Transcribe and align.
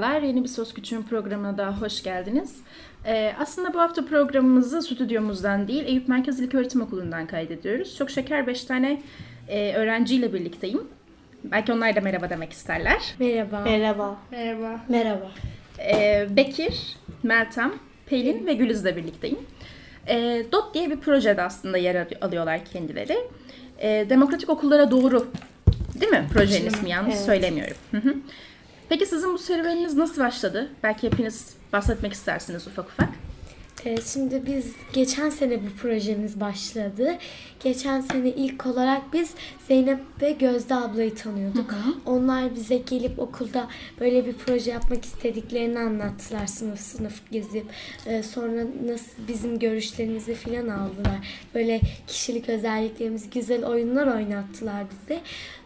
Merhabalar, 0.00 0.22
yeni 0.22 0.42
bir 0.44 0.48
Söz 0.48 0.74
Küçüğün 0.74 1.02
programına 1.02 1.58
daha 1.58 1.80
hoş 1.80 2.02
geldiniz. 2.02 2.56
Ee, 3.06 3.32
aslında 3.38 3.74
bu 3.74 3.80
hafta 3.80 4.04
programımızı 4.04 4.82
stüdyomuzdan 4.82 5.68
değil, 5.68 5.84
Eyüp 5.86 6.08
Merkez 6.08 6.40
İlköğretim 6.40 6.80
Okulu'ndan 6.80 7.26
kaydediyoruz. 7.26 7.96
Çok 7.96 8.10
şeker 8.10 8.46
5 8.46 8.64
tane 8.64 9.02
e, 9.48 9.74
öğrenciyle 9.74 10.32
birlikteyim. 10.32 10.80
Belki 11.44 11.72
onlar 11.72 11.96
da 11.96 12.00
merhaba 12.00 12.30
demek 12.30 12.52
isterler. 12.52 13.14
Merhaba. 13.18 13.60
Merhaba. 13.60 14.16
Merhaba. 14.30 14.80
Merhaba. 14.88 15.30
Ee, 15.78 16.26
Bekir, 16.30 16.96
Meltem, 17.22 17.72
Pelin 18.06 18.46
ve 18.46 18.54
Gülüz'le 18.54 18.96
birlikteyim. 18.96 19.38
Ee, 20.08 20.44
DOT 20.52 20.74
diye 20.74 20.90
bir 20.90 20.96
projede 20.96 21.42
aslında 21.42 21.78
yer 21.78 22.06
alıyorlar 22.20 22.64
kendileri. 22.64 23.18
Ee, 23.78 24.06
Demokratik 24.10 24.50
Okullara 24.50 24.90
Doğru 24.90 25.26
değil 26.00 26.12
mi 26.12 26.26
projenin 26.32 26.66
ismi 26.66 26.90
yanlış 26.90 27.14
Evet. 27.14 27.24
söylemiyorum. 27.24 27.76
Hı 27.90 27.96
hı. 27.96 28.14
Peki 28.90 29.06
sizin 29.06 29.34
bu 29.34 29.38
serüveniniz 29.38 29.96
nasıl 29.96 30.22
başladı? 30.22 30.68
Belki 30.82 31.06
hepiniz 31.06 31.54
bahsetmek 31.72 32.12
istersiniz 32.12 32.66
ufak 32.66 32.88
ufak. 32.88 33.08
Ee, 33.84 33.96
şimdi 34.12 34.42
biz 34.46 34.72
geçen 34.92 35.30
sene 35.30 35.58
bu 35.62 35.82
projemiz 35.82 36.40
başladı. 36.40 37.18
Geçen 37.64 38.00
sene 38.00 38.28
ilk 38.28 38.66
olarak 38.66 39.12
biz 39.12 39.30
Zeynep 39.68 40.00
ve 40.22 40.32
Gözde 40.32 40.74
ablayı 40.74 41.14
tanıyorduk. 41.14 41.74
Onlar 42.06 42.54
bize 42.54 42.76
gelip 42.76 43.18
okulda 43.18 43.68
böyle 44.00 44.26
bir 44.26 44.32
proje 44.32 44.70
yapmak 44.70 45.04
istediklerini 45.04 45.78
anlattılar 45.78 46.46
sınıf 46.46 46.80
sınıf 46.80 47.30
gezip. 47.30 47.66
Ee, 48.06 48.22
sonra 48.22 48.64
nasıl 48.86 49.28
bizim 49.28 49.58
görüşlerimizi 49.58 50.34
filan 50.34 50.68
aldılar. 50.68 51.28
Böyle 51.54 51.80
kişilik 52.06 52.48
özelliklerimizi 52.48 53.30
güzel 53.30 53.64
oyunlar 53.64 54.06
oynattılar 54.06 54.84
bize. 54.90 55.20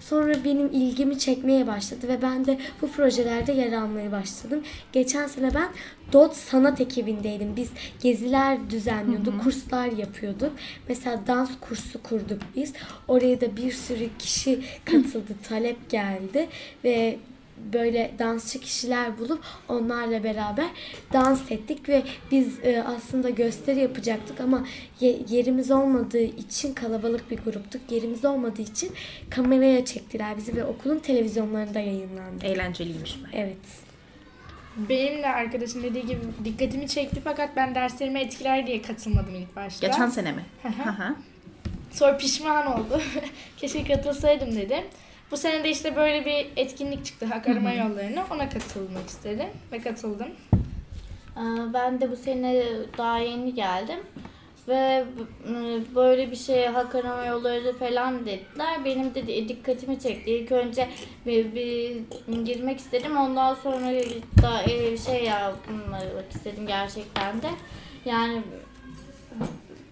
Sonra 0.08 0.44
benim 0.44 0.66
ilgimi 0.72 1.18
çekmeye 1.18 1.66
başladı 1.66 2.08
ve 2.08 2.22
ben 2.22 2.46
de 2.46 2.58
bu 2.82 2.90
projelerde 2.90 3.52
yer 3.52 3.72
almaya 3.72 4.12
başladım. 4.12 4.62
Geçen 4.92 5.26
sene 5.26 5.54
ben 5.54 5.68
DOT 6.12 6.36
sanat 6.36 6.80
ekibindeydim. 6.80 7.56
Biz 7.56 7.70
geziler 8.02 8.70
düzenliyorduk, 8.70 9.42
kurslar 9.42 9.86
yapıyorduk. 9.86 10.52
Mesela 10.88 11.20
dans 11.26 11.50
kursu 11.60 12.02
kurduk 12.02 12.42
biz. 12.56 12.72
Oraya 13.08 13.40
da 13.40 13.56
bir 13.56 13.72
sürü 13.72 14.08
kişi 14.18 14.60
katıldı, 14.84 15.32
talep 15.48 15.90
geldi 15.90 16.48
ve 16.84 17.18
böyle 17.72 18.10
dansçı 18.18 18.60
kişiler 18.60 19.18
bulup 19.18 19.44
onlarla 19.68 20.24
beraber 20.24 20.66
dans 21.12 21.50
ettik 21.50 21.88
ve 21.88 22.02
biz 22.30 22.58
e, 22.64 22.82
aslında 22.86 23.30
gösteri 23.30 23.80
yapacaktık 23.80 24.40
ama 24.40 24.66
ye- 25.00 25.18
yerimiz 25.28 25.70
olmadığı 25.70 26.18
için 26.22 26.74
kalabalık 26.74 27.30
bir 27.30 27.38
gruptuk. 27.38 27.80
Yerimiz 27.90 28.24
olmadığı 28.24 28.62
için 28.62 28.92
kameraya 29.30 29.84
çektiler 29.84 30.36
bizi 30.36 30.56
ve 30.56 30.64
okulun 30.64 30.98
televizyonlarında 30.98 31.80
yayınlandı. 31.80 32.44
Eğlenceliymiş. 32.46 33.18
Evet. 33.32 33.56
Benim 34.76 35.22
de 35.22 35.28
arkadaşım 35.28 35.82
dediği 35.82 36.06
gibi 36.06 36.20
dikkatimi 36.44 36.88
çekti 36.88 37.20
fakat 37.24 37.56
ben 37.56 37.74
derslerime 37.74 38.20
etkiler 38.20 38.66
diye 38.66 38.82
katılmadım 38.82 39.34
ilk 39.34 39.56
başta. 39.56 39.86
Geçen 39.86 40.08
sene 40.08 40.32
mi? 40.32 40.44
Sonra 41.92 42.16
pişman 42.16 42.66
oldu. 42.66 43.00
Keşke 43.56 43.84
katılsaydım 43.84 44.56
dedim. 44.56 44.84
Bu 45.34 45.38
sene 45.38 45.64
de 45.64 45.70
işte 45.70 45.96
böyle 45.96 46.24
bir 46.24 46.46
etkinlik 46.56 47.04
çıktı 47.04 47.26
hak 47.26 47.48
arama 47.48 47.72
yollarına. 47.72 48.26
Ona 48.30 48.48
katılmak 48.48 49.08
istedim 49.08 49.46
ve 49.72 49.78
katıldım. 49.78 50.28
Ee, 51.36 51.40
Ben 51.74 52.00
de 52.00 52.10
bu 52.10 52.16
sene 52.16 52.64
daha 52.98 53.18
yeni 53.18 53.54
geldim. 53.54 54.00
Ve 54.68 55.04
e, 55.48 55.54
böyle 55.94 56.30
bir 56.30 56.36
şeye 56.36 56.68
hak 56.68 56.94
arama 56.94 57.24
yolları 57.24 57.78
falan 57.78 58.26
dediler. 58.26 58.84
Benim 58.84 59.14
de 59.14 59.48
dikkatimi 59.48 60.00
çekti. 60.00 60.30
İlk 60.30 60.52
önce 60.52 60.88
bir, 61.26 61.54
bir 61.54 61.96
girmek 62.44 62.78
istedim. 62.78 63.16
Ondan 63.16 63.54
sonra 63.54 63.92
da 64.42 64.62
e, 64.62 64.96
şey 64.98 65.24
yapmak 65.24 66.32
istedim 66.34 66.66
gerçekten 66.66 67.42
de. 67.42 67.48
Yani 68.04 68.42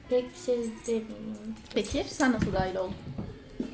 pek 0.08 0.24
bir 0.34 0.40
şey 0.46 0.56
demiyorum. 0.86 1.54
Peki 1.74 2.04
sen 2.08 2.32
nasıl 2.32 2.52
dahil 2.52 2.76
oldun? 2.76 2.94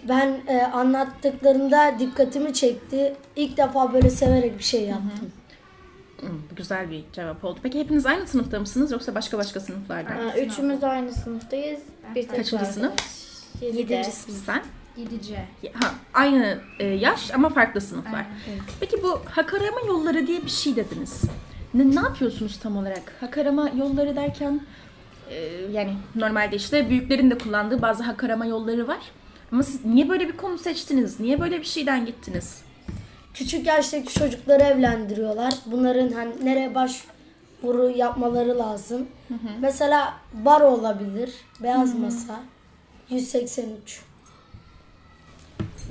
Ben 0.09 0.41
e, 0.49 0.63
anlattıklarında 0.63 1.99
dikkatimi 1.99 2.55
çekti. 2.55 3.17
İlk 3.37 3.57
defa 3.57 3.93
böyle 3.93 4.11
severek 4.11 4.59
bir 4.59 4.65
şey 4.65 4.83
yaptım. 4.83 5.33
Hmm, 6.21 6.29
bu 6.51 6.55
güzel 6.57 6.91
bir 6.91 7.05
cevap 7.13 7.45
oldu. 7.45 7.61
Peki 7.63 7.81
hepiniz 7.81 8.07
aynı 8.07 8.27
sınıfta 8.27 8.61
mısınız 8.61 8.93
yoksa 8.93 9.15
başka 9.15 9.39
başka 9.39 9.61
sınıflarda? 9.61 10.11
Ee, 10.37 10.47
Üçümüz 10.47 10.85
aynı 10.85 11.13
sınıftayız. 11.13 11.81
Bir 12.15 12.29
tek 12.29 12.37
Kaçıncı 12.37 12.67
sınıf? 12.67 12.93
Yedinci 13.61 14.05
Sen? 14.47 14.63
7C. 14.99 15.37
Ha, 15.73 15.95
aynı 16.15 16.59
e, 16.79 16.87
yaş 16.87 17.35
ama 17.35 17.49
farklı 17.49 17.81
sınıflar. 17.81 18.27
Peki 18.81 19.03
bu 19.03 19.21
hak 19.31 19.55
arama 19.55 19.81
yolları 19.87 20.27
diye 20.27 20.43
bir 20.43 20.51
şey 20.51 20.77
dediniz. 20.77 21.23
Ne, 21.75 21.91
ne 21.97 22.01
yapıyorsunuz 22.01 22.59
tam 22.59 22.77
olarak? 22.77 23.13
Hak 23.21 23.39
arama 23.39 23.69
yolları 23.69 24.17
derken 24.17 24.61
e, 25.31 25.37
yani 25.73 25.97
normalde 26.15 26.57
işte 26.57 26.91
büyüklerin 26.91 27.31
de 27.31 27.39
kullandığı 27.39 27.83
bazı 27.83 28.03
hak 28.03 28.25
arama 28.25 28.47
yolları 28.47 28.89
var. 28.89 29.01
Ama 29.53 29.63
siz 29.63 29.85
niye 29.85 30.09
böyle 30.09 30.29
bir 30.29 30.37
konu 30.37 30.59
seçtiniz? 30.59 31.21
Niye 31.21 31.41
böyle 31.41 31.59
bir 31.61 31.65
şeyden 31.65 32.07
gittiniz? 32.07 32.63
Küçük 33.35 33.67
yaştaki 33.67 34.15
çocukları 34.15 34.63
evlendiriyorlar. 34.63 35.55
Bunların 35.67 36.13
hani 36.13 36.33
nereye 36.45 36.75
başvuru 36.75 37.91
yapmaları 37.97 38.59
lazım. 38.59 39.07
Mesela 39.61 40.15
bar 40.33 40.61
olabilir. 40.61 41.33
Beyaz 41.63 41.95
masa. 41.99 42.41
183. 43.11 44.01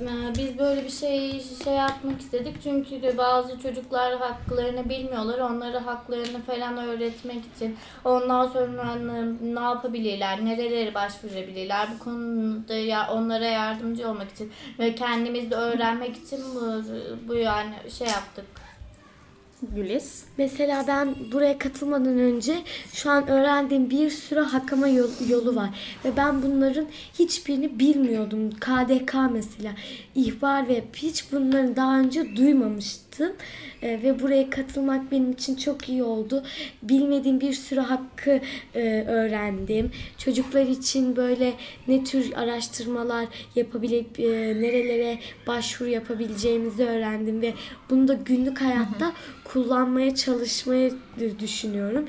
Ee, 0.00 0.34
Biz 0.38 0.58
böyle 0.58 0.84
bir 0.84 0.90
şey 0.90 1.40
şey 1.64 1.72
yapmak 1.74 2.20
istedik 2.20 2.62
çünkü 2.62 3.02
de 3.02 3.18
bazı 3.18 3.58
çocuklar 3.60 4.18
haklarını 4.18 4.88
bilmiyorlar. 4.88 5.38
Onlara 5.38 5.86
haklarını 5.86 6.42
falan 6.42 6.76
öğretmek 6.76 7.44
için 7.56 7.76
ondan 8.04 8.46
sonra 8.48 8.94
ne- 9.42 9.60
yapabilirler, 9.60 10.44
nerelere 10.44 10.94
başvurabilirler 10.94 11.88
bu 11.94 11.98
konuda 12.04 12.74
ya 12.74 13.08
onlara 13.12 13.44
yardımcı 13.46 14.08
olmak 14.10 14.30
için 14.30 14.52
ve 14.78 14.94
kendimiz 14.94 15.50
de 15.50 15.54
öğrenmek 15.54 16.16
için 16.16 16.40
bu, 16.54 16.82
bu 17.28 17.34
yani 17.34 17.74
şey 17.98 18.06
yaptık. 18.06 18.44
Güliz. 19.62 20.24
Mesela 20.38 20.84
ben 20.88 21.14
buraya 21.32 21.58
katılmadan 21.58 22.18
önce 22.18 22.58
şu 22.92 23.10
an 23.10 23.28
öğrendiğim 23.28 23.90
bir 23.90 24.10
sürü 24.10 24.40
hakama 24.40 24.88
yol- 24.88 25.28
yolu 25.28 25.56
var. 25.56 25.70
Ve 26.04 26.16
ben 26.16 26.42
bunların 26.42 26.86
hiçbirini 27.18 27.78
bilmiyordum. 27.78 28.50
KDK 28.50 29.14
mesela, 29.32 29.72
ihbar 30.14 30.68
ve 30.68 30.84
hiç 30.94 31.32
bunları 31.32 31.76
daha 31.76 31.98
önce 32.00 32.36
duymamıştım. 32.36 33.32
Ee, 33.82 34.00
ve 34.02 34.22
buraya 34.22 34.50
katılmak 34.50 35.12
benim 35.12 35.32
için 35.32 35.56
çok 35.56 35.88
iyi 35.88 36.02
oldu. 36.02 36.42
Bilmediğim 36.82 37.40
bir 37.40 37.52
sürü 37.52 37.80
hakkı 37.80 38.40
e, 38.74 39.04
öğrendim. 39.08 39.90
Çocuklar 40.18 40.66
için 40.66 41.16
böyle 41.16 41.52
ne 41.88 42.04
tür 42.04 42.32
araştırmalar 42.32 43.26
yapabilip 43.54 44.20
e, 44.20 44.24
nerelere 44.60 45.18
başvuru 45.46 45.88
yapabileceğimizi 45.88 46.84
öğrendim 46.84 47.42
ve 47.42 47.54
bunu 47.90 48.08
da 48.08 48.14
günlük 48.14 48.60
hayatta 48.60 49.12
kullanmaya 49.52 50.14
çalışmayı 50.14 50.94
düşünüyorum. 51.38 52.08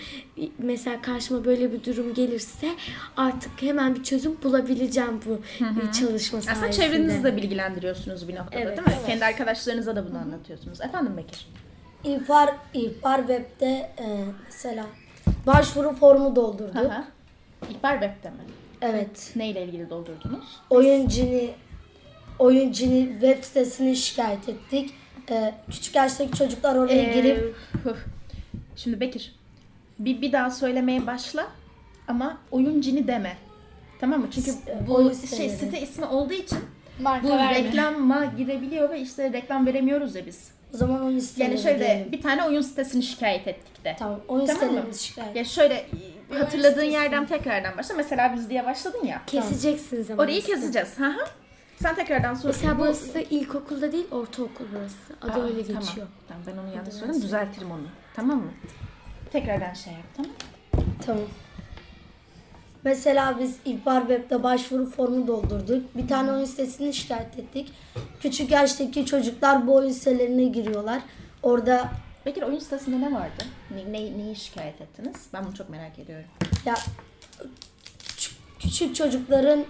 Mesela 0.58 1.02
karşıma 1.02 1.46
böyle 1.46 1.74
bir 1.74 1.84
durum 1.84 2.14
gelirse 2.14 2.70
artık 3.18 3.62
hemen 3.62 3.96
bir 3.96 4.04
çözüm 4.04 4.38
bulabileceğim 4.44 5.20
bu 5.26 5.40
e, 5.66 5.92
çalışma 5.92 6.42
sayesinde. 6.42 6.70
Aslında 6.70 6.72
çevrenizi 6.72 7.24
de 7.24 7.38
bilgilendiriyorsunuz 7.38 8.28
bir 8.28 8.36
noktada 8.36 8.60
Evet, 8.62 8.78
değil 8.78 8.88
mi? 8.88 9.04
Kendi 9.06 9.26
arkadaşlarınıza 9.26 9.96
da 9.96 10.10
bunu 10.10 10.18
anlatıyorsunuz. 10.18 10.82
Efendim 10.82 11.18
Bekir? 11.18 11.48
İhbar, 12.04 12.50
ihbar 12.74 13.18
web'de 13.18 13.92
e, 14.00 14.26
mesela 14.46 14.86
başvuru 15.48 15.96
formu 15.96 16.36
doldurduk. 16.36 16.76
Hı. 16.76 17.04
İhbar 17.70 17.94
web'te 17.94 18.30
mi? 18.30 18.38
Evet. 18.82 19.32
Neyle 19.36 19.64
ilgili 19.64 19.90
doldurdunuz? 19.90 20.46
Oyuncini 20.70 21.50
oyuncini 22.40 23.10
web 23.12 23.44
sitesine 23.44 23.96
şikayet 23.96 24.50
ettik. 24.50 24.94
E, 25.32 25.54
küçük 25.72 25.96
yaştaki 25.96 26.38
çocuklar 26.38 26.76
oraya 26.76 27.02
Ee, 27.02 27.14
girip. 27.14 27.56
Şimdi 28.76 29.00
Bekir 29.00 29.36
bir, 30.00 30.22
bir 30.22 30.32
daha 30.32 30.52
söylemeye 30.52 31.08
başla 31.08 31.48
ama 32.08 32.38
oyun 32.52 32.82
cini 32.82 33.08
deme. 33.08 33.38
Tamam 34.00 34.20
mı? 34.20 34.28
Çünkü 34.32 34.52
S- 34.52 34.84
bu 34.88 34.94
oyun 34.96 35.08
şey 35.14 35.16
siteleri. 35.28 35.50
site 35.58 35.82
ismi 35.82 36.06
olduğu 36.06 36.34
için 36.34 36.58
Marka 37.02 37.28
bu 37.28 37.32
verme. 37.32 37.64
reklama 37.64 38.26
girebiliyor 38.26 38.90
ve 38.90 39.00
işte 39.02 39.34
reklam 39.34 39.66
veremiyoruz 39.66 40.16
ya 40.16 40.26
biz. 40.26 40.52
O 40.74 40.78
zaman 40.78 41.02
oyun 41.06 41.20
siteleri 41.20 41.50
Yani 41.52 41.62
şöyle 41.62 41.80
diyelim. 41.80 42.12
bir 42.12 42.22
tane 42.22 42.44
oyun 42.44 42.62
sitesini 42.62 43.04
şikayet 43.04 43.48
ettik 43.48 43.86
de. 43.86 43.96
Tamam 44.00 44.20
oyun 44.28 44.46
Tamam 44.46 44.62
mı? 44.64 44.68
sitelerimizi 44.70 45.04
şikayet. 45.04 45.36
Ya 45.36 45.44
şöyle 45.46 45.86
hatırladığın 46.40 46.84
yerden 46.84 47.26
tekrardan 47.28 47.78
başla. 47.78 47.96
Mesela 47.96 48.34
biz 48.36 48.50
diye 48.50 48.66
başladın 48.66 49.06
ya. 49.06 49.22
Keseceksiniz 49.28 50.12
ama. 50.12 50.24
Orayı 50.24 50.42
keseceğiz. 50.42 51.00
Hı 51.00 51.06
hı. 51.06 51.26
Sen 51.82 51.96
tekrardan 51.96 52.34
sor. 52.34 52.50
Mesela 52.50 52.76
Bu- 52.76 52.80
burası 52.80 53.14
da 53.14 53.20
ilkokulda 53.22 53.92
değil 53.92 54.08
ortaokul 54.12 54.66
burası. 54.76 54.98
Adı 55.22 55.42
Aa, 55.42 55.44
öyle 55.46 55.66
tamam. 55.68 55.82
geçiyor. 55.84 56.08
Tamam 56.28 56.44
ben 56.48 56.58
onu 56.58 56.76
yanlış 56.76 56.94
söyledim. 56.94 57.22
Düzeltirim 57.22 57.72
onu. 57.72 57.88
Tamam 58.16 58.38
mı? 58.38 58.52
Tekrardan 59.32 59.74
şey 59.74 59.94
yap 59.94 60.04
tamam 60.18 60.32
Tamam. 61.06 61.24
Mesela 62.84 63.40
biz 63.40 63.56
İhbar 63.66 64.00
Web'de 64.08 64.44
başvuru 64.44 64.86
formu 64.90 65.28
doldurduk. 65.28 65.98
Bir 65.98 66.08
tane 66.08 66.32
oyun 66.32 66.46
sitesini 66.46 66.94
şikayet 66.94 67.40
ettik. 67.40 67.74
Küçük 68.22 68.52
yaştaki 68.52 69.06
çocuklar 69.06 69.68
bu 69.68 69.76
oyun 69.76 69.92
sitelerine 69.92 70.44
giriyorlar. 70.46 71.02
Orada 71.44 71.90
Peki 72.24 72.46
oyun 72.46 72.60
sitesinde 72.60 73.02
ne 73.02 73.14
vardı? 73.16 73.44
Ne, 73.72 73.94
ne- 73.94 74.18
neyi 74.18 74.36
şikayet 74.36 74.82
ettiniz? 74.82 75.16
Ben 75.34 75.46
bunu 75.46 75.56
çok 75.56 75.70
merak 75.70 76.00
ediyorum. 76.00 76.26
ya 76.66 76.76
küçük- 78.00 78.38
küçük 78.60 78.96
çocukların 78.96 79.66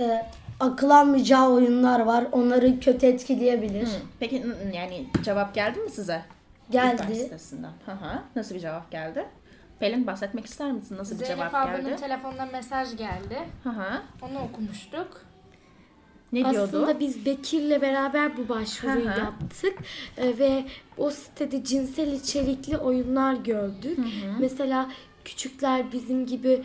e, 0.00 0.26
akıl 0.60 0.90
almayacağı 0.90 1.50
oyunlar 1.50 2.00
var. 2.00 2.24
Onları 2.32 2.80
kötü 2.80 3.06
etkileyebilir. 3.06 3.86
Hı. 3.86 3.90
Peki 4.20 4.46
yani 4.74 5.06
cevap 5.22 5.54
geldi 5.54 5.78
mi 5.78 5.90
size? 5.90 6.22
Geldi. 6.70 7.14
Sitesinden. 7.14 7.72
Hı 7.86 7.92
hı. 7.92 8.22
Nasıl 8.36 8.54
bir 8.54 8.60
cevap 8.60 8.90
geldi? 8.90 9.24
Pelin 9.80 10.06
bahsetmek 10.06 10.46
ister 10.46 10.72
misin? 10.72 10.96
Nasıl 10.98 11.14
bir 11.14 11.24
Zeynep 11.24 11.36
cevap 11.38 11.54
ablanın 11.54 11.84
geldi? 11.86 12.00
telefonundan 12.00 12.52
mesaj 12.52 12.96
geldi. 12.96 13.38
Hı 13.62 13.70
hı. 13.70 14.00
Onu 14.22 14.38
okumuştuk. 14.38 15.22
Ne 16.32 16.50
diyordu? 16.50 16.76
Aslında 16.76 17.00
biz 17.00 17.26
Bekir'le 17.26 17.80
beraber 17.82 18.36
bu 18.36 18.48
başvuruyu 18.48 19.08
Hı 19.08 19.14
hı. 19.14 19.18
yaptık 19.18 19.78
Ee, 20.16 20.38
ve 20.38 20.64
o 20.98 21.10
sitede 21.10 21.64
cinsel 21.64 22.12
içerikli 22.12 22.76
oyunlar 22.76 23.34
gördük. 23.34 23.98
Mesela 24.40 24.90
küçükler 25.30 25.92
bizim 25.92 26.26
gibi 26.26 26.62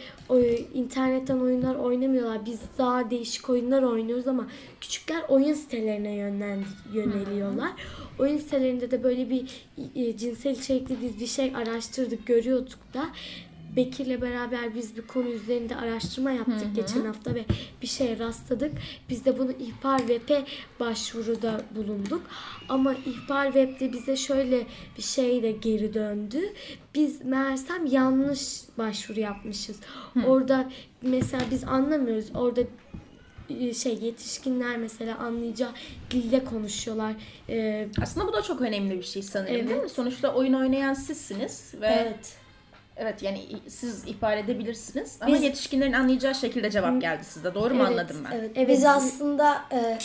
internetten 0.74 1.40
oyunlar 1.40 1.76
oynamıyorlar. 1.76 2.46
Biz 2.46 2.60
daha 2.78 3.10
değişik 3.10 3.50
oyunlar 3.50 3.84
oynuyoruz 3.84 4.28
ama 4.28 4.48
küçükler 4.82 5.24
oyun 5.28 5.54
sitelerine 5.54 6.16
yönlen, 6.16 6.64
yöneliyorlar. 6.94 7.72
Oyun 8.20 8.38
sitelerinde 8.38 8.92
de 8.92 9.04
böyle 9.04 9.30
bir 9.30 9.68
e, 9.96 10.18
cinsel 10.18 10.52
içerikli 10.52 11.02
biz 11.02 11.20
bir 11.20 11.28
şey 11.28 11.56
araştırdık, 11.56 12.26
görüyorduk 12.26 12.80
da. 12.94 13.10
Bekir'le 13.76 14.22
beraber 14.22 14.76
biz 14.76 14.98
bir 14.98 15.02
konu 15.02 15.30
üzerinde 15.30 15.76
araştırma 15.76 16.32
yaptık 16.32 16.68
geçen 16.76 17.06
hafta 17.06 17.36
ve 17.36 17.46
bir 17.82 17.88
şeye 17.88 18.20
rastladık. 18.20 18.72
Biz 19.10 19.26
de 19.26 19.40
bunu 19.40 19.52
ihbar 19.52 20.00
web'e 20.00 20.44
başvuruda 20.80 21.62
bulunduk. 21.76 22.22
Ama 22.70 22.94
ihbar 22.94 23.46
web'de 23.46 23.94
bize 23.94 24.18
şöyle 24.18 24.68
bir 24.98 25.04
şey 25.04 25.44
de 25.44 25.52
geri 25.52 25.94
döndü. 25.94 26.40
Biz 26.96 27.26
meğersem 27.26 27.86
yanlış 27.86 28.62
başvuru 28.78 29.20
yapmışız. 29.20 29.80
Orada 30.26 30.72
mesela 31.02 31.44
biz 31.52 31.64
anlamıyoruz. 31.64 32.26
Orada 32.36 32.62
e, 33.50 33.74
şey 33.74 33.98
yetişkinler 34.02 34.78
mesela 34.78 35.18
anlayacağı 35.18 35.72
dilde 36.12 36.44
konuşuyorlar. 36.44 37.14
Ee, 37.50 37.88
Aslında 38.02 38.28
bu 38.28 38.34
da 38.34 38.42
çok 38.42 38.62
önemli 38.62 38.98
bir 38.98 39.04
şey 39.04 39.22
sanırım 39.22 39.54
değil 39.54 39.64
mi? 39.66 39.74
Evet. 39.80 39.92
Sonuçta 39.92 40.34
oyun 40.34 40.54
oynayan 40.54 40.94
sizsiniz 40.94 41.74
ve 41.82 41.88
evet, 41.88 42.38
Evet. 42.98 43.24
yani 43.24 43.42
siz 43.68 44.08
ihbar 44.08 44.38
edebilirsiniz 44.38 45.18
ama 45.22 45.36
Biz- 45.36 45.44
yetişkinlerin 45.44 45.94
anlayacağı 45.94 46.36
şekilde 46.36 46.72
cevap 46.72 47.02
geldi 47.02 47.24
size. 47.24 47.54
Doğru 47.56 47.74
mu 47.74 47.80
Evet, 47.82 47.92
anladım 47.92 48.18
ben? 48.32 48.38
Evet. 48.38 48.52
Evet. 48.56 48.70
Biz 48.70 48.86
aslında 48.86 49.62
e, 49.72 49.98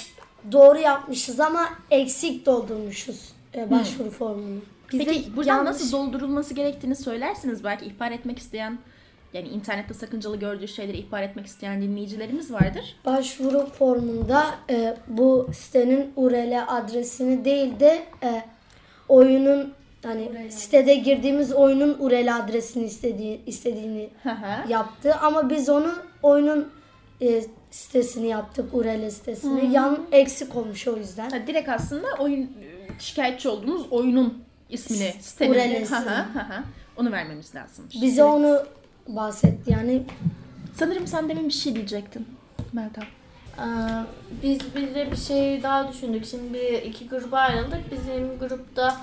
doğru 0.52 0.78
yapmışız 0.78 1.40
ama 1.40 1.68
eksik 1.90 2.46
doldurmuşuz 2.46 3.32
e, 3.54 3.70
başvuru 3.70 4.10
formunu. 4.10 4.60
bize 4.92 5.04
Peki 5.04 5.36
buradan 5.36 5.56
yanlış- 5.56 5.70
nasıl 5.72 5.92
doldurulması 5.92 6.54
gerektiğini 6.54 6.96
söylersiniz. 6.96 7.64
Belki 7.64 7.84
ihbar 7.84 8.10
etmek 8.12 8.38
isteyen 8.38 8.78
yani 9.32 9.48
internette 9.48 9.94
sakıncalı 9.94 10.36
gördüğü 10.36 10.68
şeyleri 10.68 10.96
ihbar 10.96 11.22
etmek 11.22 11.46
isteyen 11.46 11.82
dinleyicilerimiz 11.82 12.52
vardır. 12.52 12.96
Başvuru 13.04 13.66
formunda 13.66 14.46
e, 14.70 14.96
bu 15.08 15.48
sitenin 15.54 16.12
URL 16.16 16.64
adresini 16.68 17.44
değil 17.44 17.80
de 17.80 18.02
e, 18.22 18.42
oyunun 19.08 19.74
hani 20.02 20.52
sitede 20.52 20.94
girdiğimiz 20.94 21.52
oyunun 21.52 21.96
URL 21.98 22.36
adresini 22.36 22.84
istediği 22.84 23.40
istediğini 23.46 24.10
yaptı 24.68 25.14
ama 25.14 25.50
biz 25.50 25.68
onu 25.68 25.94
oyunun 26.22 26.68
e, 27.22 27.42
sitesini 27.70 28.26
yaptık 28.26 28.74
URL 28.74 29.10
sitesini. 29.10 29.72
Yan 29.72 29.98
eksik 30.12 30.56
olmuş 30.56 30.88
o 30.88 30.96
yüzden. 30.96 31.30
Ha, 31.30 31.36
direkt 31.46 31.68
aslında 31.68 32.06
oyun 32.18 32.50
şikayetçi 32.98 33.48
olduğumuz 33.48 33.86
oyunun 33.90 34.44
ismini, 34.70 35.12
sitenin. 35.20 35.86
Onu 36.96 37.12
vermemiz 37.12 37.54
lazım. 37.54 37.84
Bize 38.02 38.24
onu 38.24 38.62
bahsetti 39.08 39.72
yani 39.72 40.02
Sanırım 40.80 41.06
sen 41.06 41.28
demin 41.28 41.48
bir 41.48 41.52
şey 41.54 41.74
diyecektin. 41.74 42.28
Meltem. 42.72 43.04
Ee, 43.58 43.62
Biz 44.42 44.74
bir 44.74 44.94
de 44.94 45.10
bir 45.10 45.16
şey 45.16 45.62
daha 45.62 45.92
düşündük. 45.92 46.26
Şimdi 46.26 46.82
iki 46.86 47.08
gruba 47.08 47.38
ayrıldık. 47.38 47.92
Bizim 47.92 48.38
grupta 48.38 48.96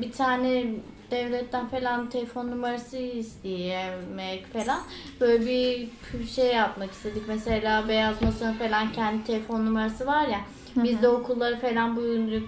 bir 0.00 0.12
tane 0.12 0.64
devletten 1.10 1.68
falan 1.68 2.10
telefon 2.10 2.50
numarası 2.50 2.96
isteyemek 2.96 4.52
falan 4.52 4.80
böyle 5.20 5.46
bir 5.46 5.88
şey 6.26 6.54
yapmak 6.54 6.90
istedik. 6.92 7.22
Mesela 7.28 7.88
Beyaz 7.88 8.22
Masa'nın 8.22 8.52
falan 8.52 8.92
kendi 8.92 9.24
telefon 9.24 9.66
numarası 9.66 10.06
var 10.06 10.28
ya. 10.28 10.40
Biz 10.76 11.02
de 11.02 11.08
okulları 11.08 11.60
falan 11.60 11.96
bu 11.96 12.02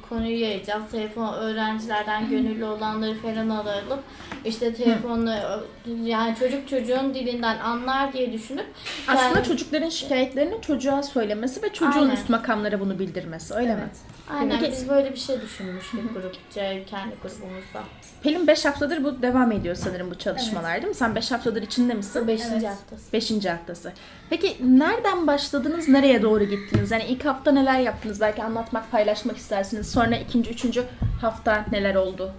konuyu 0.08 0.40
yayacağız. 0.40 0.82
Telefon 0.90 1.34
öğrencilerden 1.34 2.30
gönüllü 2.30 2.64
olanları 2.64 3.14
falan 3.14 3.48
alalım. 3.48 4.00
İşte 4.44 4.74
telefonla 4.74 5.60
yani 6.04 6.36
çocuk 6.38 6.68
çocuğun 6.68 7.14
dilinden 7.14 7.58
anlar 7.58 8.12
diye 8.12 8.32
düşünüp 8.32 8.66
Aslında 9.08 9.42
çocukların 9.42 9.88
şikayetlerini 9.88 10.60
çocuğa 10.62 11.02
söylemesi 11.02 11.62
ve 11.62 11.72
çocuğun 11.72 12.00
Aynen. 12.00 12.14
üst 12.14 12.28
makamlara 12.28 12.80
bunu 12.80 12.98
bildirmesi 12.98 13.54
öyle 13.54 13.74
mi? 13.74 13.88
Aynen 14.30 14.58
Peki- 14.60 14.72
biz 14.72 14.88
böyle 14.88 15.12
bir 15.12 15.18
şey 15.18 15.40
düşünmüştük 15.40 16.14
grupça 16.14 16.84
kendi 16.86 17.14
grubumuzda. 17.22 17.82
Pelin 18.22 18.46
5 18.46 18.64
haftadır 18.64 19.04
bu 19.04 19.22
devam 19.22 19.52
ediyor 19.52 19.74
sanırım 19.74 20.10
bu 20.10 20.14
çalışmalar 20.14 20.76
değil 20.76 20.88
mi? 20.88 20.94
Sen 20.94 21.14
5 21.14 21.30
haftadır 21.32 21.62
içinde 21.62 21.94
misin? 21.94 22.28
Beşinci 22.28 22.66
haftası. 22.66 23.12
5. 23.12 23.46
haftası. 23.46 23.92
Peki 24.30 24.56
nereden 24.78 25.26
başladınız, 25.26 25.88
nereye 25.88 26.22
doğru 26.22 26.44
gittiniz? 26.44 26.90
Yani 26.90 27.04
ilk 27.04 27.24
hafta 27.24 27.52
neler 27.52 27.78
yaptınız? 27.78 28.15
Belki 28.20 28.42
anlatmak, 28.42 28.90
paylaşmak 28.90 29.36
istersiniz. 29.36 29.90
Sonra 29.92 30.16
ikinci, 30.16 30.50
üçüncü 30.50 30.84
hafta 31.20 31.66
neler 31.72 31.94
oldu? 31.94 32.32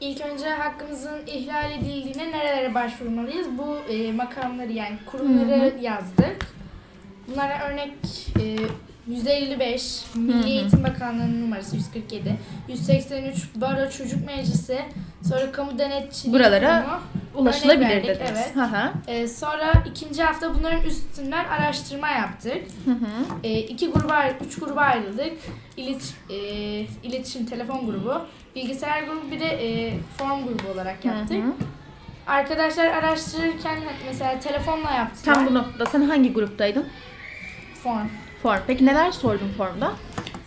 İlk 0.00 0.20
önce 0.20 0.48
hakkımızın 0.48 1.26
ihlal 1.26 1.72
edildiğine 1.72 2.32
nerelere 2.32 2.74
başvurmalıyız? 2.74 3.46
Bu 3.58 3.92
e, 3.92 4.12
makamları 4.12 4.72
yani 4.72 4.98
kurumları 5.10 5.74
yazdık. 5.80 6.46
Bunlara 7.28 7.68
örnek 7.68 7.92
e, 8.40 8.56
155 9.08 10.04
Milli 10.14 10.48
Eğitim 10.48 10.84
Bakanlığı'nın 10.84 11.42
numarası 11.42 11.76
147, 11.76 12.36
183 12.68 13.48
Baro 13.54 13.90
Çocuk 13.90 14.26
Meclisi, 14.26 14.78
sonra 15.28 15.52
Kamu 15.52 15.78
Denetçiliği 15.78 16.34
Buralara 16.34 16.82
Kurumu. 16.84 17.00
Ulaşılabilir 17.38 17.88
verdik, 17.88 18.08
dediniz. 18.08 18.30
evet. 18.32 18.56
Hı 18.56 18.62
hı. 18.62 18.92
E, 19.08 19.28
sonra 19.28 19.72
ikinci 19.90 20.22
hafta 20.22 20.54
bunların 20.54 20.82
üstünden 20.82 21.44
araştırma 21.44 22.08
yaptık. 22.08 22.62
E, 23.44 23.58
iki 23.58 23.90
gruba, 23.90 24.24
üç 24.46 24.58
gruba 24.58 24.80
ayrıldık. 24.80 25.32
İlet, 25.76 26.14
e, 26.30 26.36
iletişim 27.02 27.46
telefon 27.46 27.86
grubu, 27.86 28.14
bilgisayar 28.56 29.02
grubu 29.02 29.30
bir 29.30 29.40
de 29.40 29.46
e, 29.46 29.94
form 30.18 30.46
grubu 30.46 30.72
olarak 30.74 31.04
yaptık. 31.04 31.44
Arkadaşlar 32.26 32.86
araştırırken 32.86 33.78
mesela 34.06 34.40
telefonla 34.40 34.90
yaptılar. 34.90 35.34
Tam 35.34 35.46
bu 35.46 35.54
noktada 35.54 35.86
sen 35.86 36.00
hangi 36.02 36.32
gruptaydın? 36.32 36.86
Form. 37.82 38.08
Form. 38.42 38.60
Peki 38.66 38.86
neler 38.86 39.10
sordun 39.12 39.48
formda? 39.56 39.92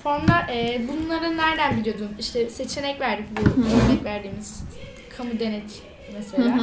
Formda 0.04 0.46
e, 0.54 0.82
bunları 0.88 1.38
nereden 1.38 1.78
biliyordun? 1.78 2.10
İşte 2.20 2.50
seçenek 2.50 3.02
verdik 3.02 3.26
bu 3.38 3.42
örnek 3.62 4.04
verdiğimiz 4.04 4.64
kamu 5.18 5.40
denet 5.40 5.82
mesela. 6.14 6.60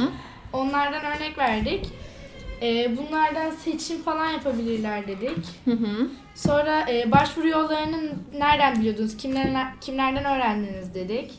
Onlardan 0.53 1.05
örnek 1.05 1.37
verdik. 1.37 1.85
E, 2.61 2.97
bunlardan 2.97 3.51
seçim 3.51 4.01
falan 4.01 4.29
yapabilirler 4.29 5.07
dedik. 5.07 5.37
Hı 5.65 5.71
hı. 5.71 6.09
Sonra 6.35 6.85
e, 6.91 7.11
başvuru 7.11 7.47
yollarını 7.47 7.97
nereden 8.37 8.79
biliyordunuz? 8.79 9.17
Kimlerden, 9.17 9.67
kimlerden 9.81 10.25
öğrendiniz 10.25 10.93
dedik. 10.93 11.31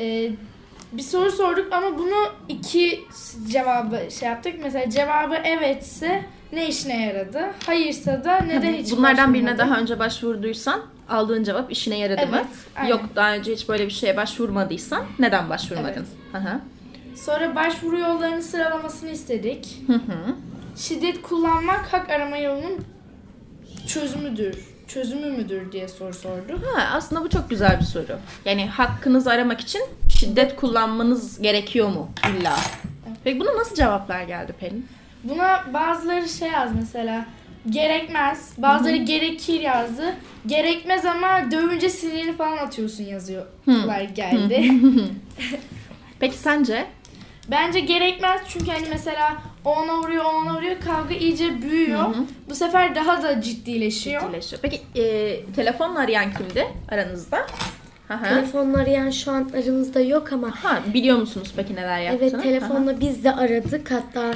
E, 0.00 0.30
bir 0.92 1.02
soru 1.02 1.30
sorduk 1.32 1.72
ama 1.72 1.98
bunu 1.98 2.32
iki 2.48 3.00
cevabı 3.48 4.00
şey 4.18 4.28
yaptık. 4.28 4.54
Mesela 4.62 4.90
cevabı 4.90 5.34
evetse 5.34 6.24
ne 6.52 6.68
işine 6.68 7.06
yaradı? 7.06 7.40
Hayırsa 7.66 8.24
da 8.24 8.38
neden 8.38 8.72
hiç 8.74 8.90
Bunlardan 8.92 9.34
birine 9.34 9.46
başvurmadın? 9.50 9.70
daha 9.70 9.80
önce 9.80 9.98
başvurduysan 9.98 10.80
aldığın 11.12 11.44
cevap 11.44 11.72
işine 11.72 11.98
yaradı 11.98 12.26
mı? 12.26 12.36
Evet, 12.36 12.46
aynen. 12.76 12.88
Yok 12.88 13.00
daha 13.16 13.34
önce 13.34 13.52
hiç 13.52 13.68
böyle 13.68 13.86
bir 13.86 13.92
şeye 13.92 14.16
başvurmadıysan 14.16 15.04
neden 15.18 15.50
başvurmadın? 15.50 16.06
Hı. 16.32 16.60
Sonra 17.16 17.54
başvuru 17.54 17.98
yollarının 17.98 18.40
sıralamasını 18.40 19.10
istedik. 19.10 19.82
Hı 19.86 19.92
hı. 19.92 20.34
Şiddet 20.76 21.22
kullanmak 21.22 21.92
hak 21.92 22.10
arama 22.10 22.36
yolunun 22.36 22.84
çözümüdür, 23.86 24.58
çözümü 24.88 25.30
müdür 25.30 25.72
diye 25.72 25.88
soru 25.88 26.14
sordu. 26.14 26.60
Ha, 26.74 26.88
aslında 26.92 27.24
bu 27.24 27.30
çok 27.30 27.50
güzel 27.50 27.80
bir 27.80 27.84
soru. 27.84 28.18
Yani 28.44 28.68
hakkınızı 28.68 29.30
aramak 29.30 29.60
için 29.60 29.82
şiddet 30.08 30.56
kullanmanız 30.56 31.40
gerekiyor 31.42 31.88
mu 31.88 32.10
illa? 32.30 32.56
Peki 33.24 33.40
buna 33.40 33.56
nasıl 33.56 33.74
cevaplar 33.74 34.22
geldi 34.22 34.52
Pelin? 34.60 34.86
Buna 35.24 35.64
bazıları 35.74 36.28
şey 36.28 36.48
yaz 36.50 36.70
mesela 36.74 37.26
gerekmez, 37.70 38.52
bazıları 38.58 38.96
gerekir 38.96 39.60
yazdı. 39.60 40.14
Gerekmez 40.46 41.04
ama 41.06 41.50
dövünce 41.50 41.88
sinirini 41.88 42.32
falan 42.36 42.56
atıyorsun 42.56 43.04
yazıyorlar 43.04 44.00
geldi. 44.00 44.70
Peki 46.20 46.36
sence? 46.36 46.86
Bence 47.50 47.80
gerekmez 47.80 48.40
çünkü 48.48 48.70
hani 48.70 48.86
mesela 48.90 49.36
o 49.64 49.70
ona 49.76 49.98
vuruyor, 49.98 50.24
o 50.24 50.28
ona 50.28 50.56
vuruyor 50.56 50.76
kavga 50.84 51.14
iyice 51.14 51.62
büyüyor. 51.62 52.14
Bu 52.50 52.54
sefer 52.54 52.94
daha 52.94 53.22
da 53.22 53.40
ciddileşiyor. 53.40 54.22
Ciddileşiyor. 54.22 54.62
Peki 54.62 54.80
e, 54.96 55.36
telefonla 55.56 55.98
arayan 55.98 56.32
kimdi 56.32 56.66
aranızda? 56.90 57.46
Hı 58.08 58.14
hı. 58.14 58.28
Telefonla 58.28 58.78
arayan 58.78 59.10
şu 59.10 59.30
an 59.32 59.50
aramızda 59.54 60.00
yok 60.00 60.32
ama 60.32 60.64
Ha, 60.64 60.80
biliyor 60.94 61.18
musunuz 61.18 61.52
peki 61.56 61.74
neler 61.74 62.00
yaptığını? 62.00 62.30
evet 62.30 62.42
telefonla 62.42 63.00
biz 63.00 63.24
de 63.24 63.32
aradık. 63.34 63.90
Hatta 63.90 64.34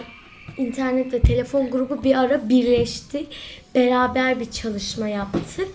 internette 0.58 1.20
telefon 1.20 1.70
grubu 1.70 2.04
bir 2.04 2.14
ara 2.20 2.48
birleşti. 2.48 3.26
Beraber 3.74 4.40
bir 4.40 4.50
çalışma 4.50 5.08
yaptık. 5.08 5.68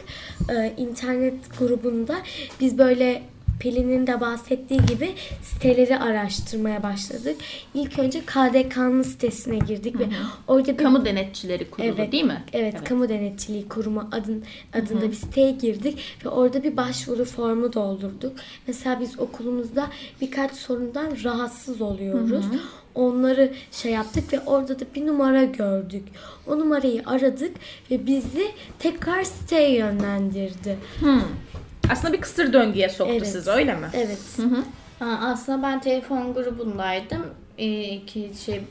Ee, 0.49 0.73
internet 0.77 1.59
grubunda 1.59 2.15
biz 2.59 2.77
böyle 2.77 3.21
Pelin'in 3.61 4.07
de 4.07 4.21
bahsettiği 4.21 4.79
gibi 4.85 5.13
siteleri 5.43 5.99
araştırmaya 5.99 6.83
başladık. 6.83 7.35
İlk 7.73 7.99
önce 7.99 8.21
KDK'nın 8.21 9.01
sitesine 9.01 9.57
girdik 9.57 9.99
ve 9.99 10.05
orada 10.47 10.67
bir 10.67 10.77
Kamu 10.77 11.05
Denetçileri 11.05 11.69
Kurulu 11.69 11.87
Evet, 11.87 12.11
değil 12.11 12.23
mi? 12.23 12.43
Evet, 12.53 12.83
Kamu 12.83 13.09
Denetçiliği 13.09 13.67
Kurumu 13.67 14.09
adın, 14.11 14.43
adında 14.73 15.11
bir 15.11 15.15
siteye 15.15 15.51
girdik 15.51 15.99
ve 16.25 16.29
orada 16.29 16.63
bir 16.63 16.77
başvuru 16.77 17.25
formu 17.25 17.73
doldurduk. 17.73 18.33
Mesela 18.67 18.99
biz 18.99 19.19
okulumuzda 19.19 19.87
birkaç 20.21 20.51
sorundan 20.51 21.11
rahatsız 21.23 21.81
oluyoruz. 21.81 22.45
Onları 22.95 23.53
şey 23.71 23.91
yaptık 23.91 24.33
ve 24.33 24.39
orada 24.39 24.79
da 24.79 24.83
bir 24.95 25.07
numara 25.07 25.43
gördük. 25.43 26.03
O 26.47 26.59
numarayı 26.59 27.03
aradık 27.05 27.51
ve 27.91 28.05
bizi 28.07 28.51
tekrar 28.79 29.23
siteye 29.23 29.77
yönlendirdi. 29.77 30.77
Hmm. 30.99 31.21
Aslında 31.89 32.13
bir 32.13 32.21
kısır 32.21 32.53
döngüye 32.53 32.89
soktu 32.89 33.13
Evet. 33.17 33.27
sizi 33.27 33.49
öyle 33.51 33.75
mi? 33.75 33.87
Evet. 33.93 34.19
Ha, 34.99 35.19
aslında 35.23 35.63
ben 35.63 35.81
telefon 35.81 36.33
grubundaydım. 36.33 37.25
Ee, 37.57 37.83
iki 37.83 38.31
şey 38.45 38.61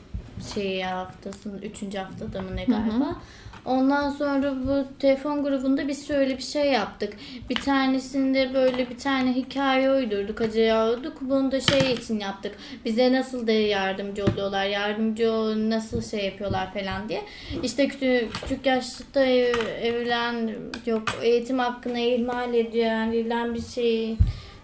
şey 0.53 0.81
haftasının 0.81 1.61
üçüncü 1.61 1.97
haftada 1.97 2.41
mı 2.41 2.55
ne 2.55 2.63
galiba. 2.63 3.15
Ondan 3.65 4.09
sonra 4.09 4.55
bu 4.67 4.99
telefon 4.99 5.43
grubunda 5.43 5.87
biz 5.87 6.07
şöyle 6.07 6.37
bir 6.37 6.43
şey 6.43 6.71
yaptık. 6.71 7.13
Bir 7.49 7.55
tanesinde 7.55 8.53
böyle 8.53 8.89
bir 8.89 8.97
tane 8.97 9.35
hikaye 9.35 9.91
uydurduk, 9.91 10.41
acıya 10.41 10.89
uydurduk. 10.89 11.17
Bunu 11.21 11.51
da 11.51 11.59
şey 11.59 11.93
için 11.93 12.19
yaptık. 12.19 12.55
Bize 12.85 13.13
nasıl 13.13 13.47
da 13.47 13.51
yardımcı 13.51 14.25
oluyorlar, 14.25 14.65
yardımcı 14.65 15.29
nasıl 15.69 16.01
şey 16.01 16.25
yapıyorlar 16.25 16.73
falan 16.73 17.09
diye. 17.09 17.21
İşte 17.63 17.87
küçük, 17.87 18.33
küçük 18.33 18.65
yaşta 18.65 19.25
ev, 19.25 19.55
evlen, 19.81 20.51
yok 20.85 21.03
eğitim 21.21 21.59
hakkını 21.59 21.99
ihmal 21.99 22.53
ediyor, 22.53 23.11
verilen 23.11 23.53
bir 23.53 23.61
şey 23.61 24.17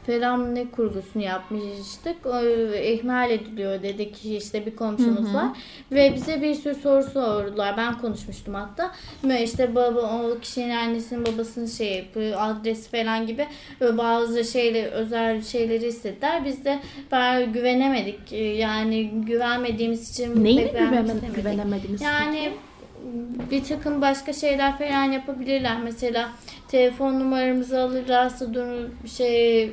falan 0.07 0.55
ne 0.55 0.71
kurgusunu 0.71 1.23
yapmıştık. 1.23 2.25
O, 2.25 2.41
ihmal 2.75 3.31
ediliyor 3.31 3.83
dedik 3.83 4.15
ki 4.15 4.37
işte 4.37 4.65
bir 4.65 4.75
komşumuz 4.75 5.33
var. 5.33 5.47
Ve 5.91 6.13
bize 6.15 6.41
bir 6.41 6.53
sürü 6.55 6.75
soru 6.75 7.03
sordular. 7.03 7.77
Ben 7.77 7.97
konuşmuştum 7.97 8.53
hatta. 8.53 8.91
Ve 9.23 9.43
işte 9.43 9.75
baba 9.75 9.99
o 10.01 10.39
kişinin 10.39 10.75
annesinin 10.75 11.25
babasının 11.25 11.65
şey 11.65 12.09
adresi 12.37 12.89
falan 12.89 13.27
gibi 13.27 13.47
bazı 13.81 14.43
şeyler 14.43 14.91
özel 14.91 15.41
şeyleri 15.41 15.85
istediler. 15.85 16.45
Biz 16.45 16.65
de 16.65 16.79
ben 17.11 17.53
güvenemedik. 17.53 18.31
Yani 18.59 19.09
güvenmediğimiz 19.09 20.11
için 20.11 20.43
Neyine 20.43 20.71
güvenemediniz? 21.35 22.01
Yani 22.01 22.51
bir 23.51 23.63
takım 23.63 24.01
başka 24.01 24.33
şeyler 24.33 24.77
falan 24.77 25.03
yapabilirler. 25.11 25.77
Mesela 25.83 26.29
telefon 26.67 27.19
numaramızı 27.19 27.81
alırlarsa 27.81 28.53
dur 28.53 28.89
bir 29.03 29.09
şey 29.09 29.63
e, 29.63 29.71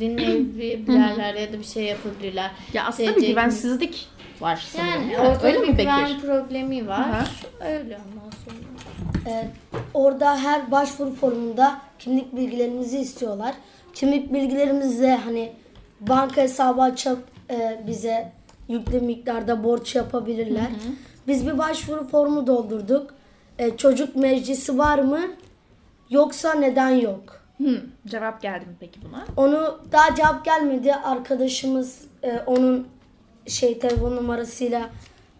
dinleyebilirler 0.00 1.34
ya 1.34 1.52
da 1.52 1.58
bir 1.58 1.64
şey 1.64 1.84
yapabilirler. 1.84 2.50
Ya 2.72 2.84
aslında 2.86 3.16
bir 3.16 3.26
güvensizlik 3.26 4.08
var 4.40 4.66
sanırım. 4.72 5.10
Yani 5.10 5.18
ortada 5.18 5.46
öyle 5.46 5.62
bir 5.62 5.68
mi 5.68 5.78
Bekir? 5.78 5.84
güven 5.84 6.20
problemi 6.20 6.86
var. 6.86 7.00
Aha. 7.00 7.24
Öyle 7.60 7.98
ondan 8.08 8.30
sonra. 8.30 8.68
Ee, 9.26 9.48
orada 9.94 10.38
her 10.38 10.70
başvuru 10.70 11.14
formunda 11.14 11.80
kimlik 11.98 12.36
bilgilerimizi 12.36 12.98
istiyorlar. 12.98 13.54
Kimlik 13.94 14.32
bilgilerimizle 14.32 15.14
hani 15.16 15.52
banka 16.00 16.40
hesabı 16.40 16.82
açıp 16.82 17.18
e, 17.50 17.80
bize 17.86 18.32
yüklü 18.68 19.00
miktarda 19.00 19.64
borç 19.64 19.94
yapabilirler. 19.94 20.66
Biz 21.28 21.46
bir 21.46 21.58
başvuru 21.58 22.08
formu 22.08 22.46
doldurduk. 22.46 23.14
E, 23.58 23.76
çocuk 23.76 24.16
meclisi 24.16 24.78
var 24.78 24.98
mı? 24.98 25.20
Yoksa 26.10 26.54
neden 26.54 26.88
yok? 26.90 27.40
Hı, 27.58 27.82
cevap 28.06 28.42
geldi 28.42 28.66
mi 28.66 28.76
peki 28.80 29.00
buna? 29.02 29.24
Onu 29.36 29.80
daha 29.92 30.14
cevap 30.14 30.44
gelmedi. 30.44 30.94
Arkadaşımız 30.94 32.00
e, 32.22 32.38
onun 32.46 32.88
şey 33.46 33.78
telefon 33.78 34.16
numarasıyla 34.16 34.90